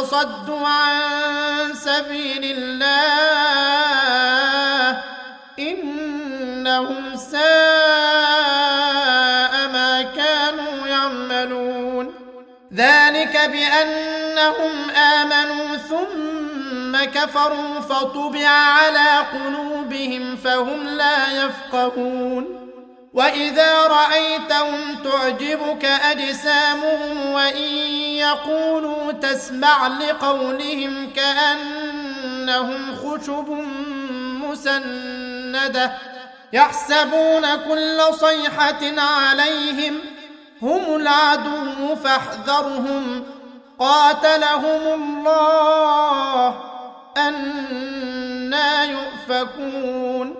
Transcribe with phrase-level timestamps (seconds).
[0.00, 3.02] فصدوا عن سبيل الله
[5.58, 7.40] إنهم ساء
[9.72, 12.14] ما كانوا يعملون.
[12.74, 22.60] ذلك بأنهم آمنوا ثم كفروا فطبع على قلوبهم فهم لا يفقهون.
[23.14, 24.89] وإذا رأيتهم
[25.30, 27.62] تعجبك أجسامهم وإن
[28.18, 33.48] يقولوا تسمع لقولهم كأنهم خشب
[34.48, 35.92] مسندة
[36.52, 40.00] يحسبون كل صيحة عليهم
[40.62, 43.24] هم العدو فاحذرهم
[43.78, 46.60] قاتلهم الله
[47.16, 50.39] أنا يؤفكون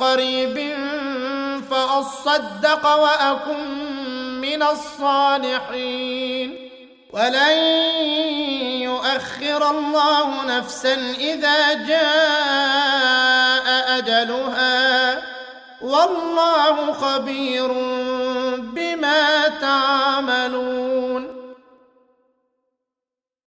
[0.00, 0.76] قريب
[1.70, 3.68] فأصدق وأكن
[4.40, 6.70] من الصالحين.
[7.12, 7.58] ولن
[8.82, 13.66] يؤخر الله نفسا إذا جاء
[13.98, 15.22] أجلها.
[15.82, 17.68] والله خبير
[18.58, 21.35] بما تعملون.